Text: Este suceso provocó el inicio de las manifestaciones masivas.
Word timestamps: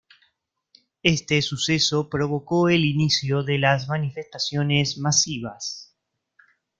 Este 1.03 1.43
suceso 1.43 2.09
provocó 2.09 2.69
el 2.69 2.85
inicio 2.85 3.43
de 3.43 3.59
las 3.59 3.87
manifestaciones 3.87 4.97
masivas. 4.97 5.95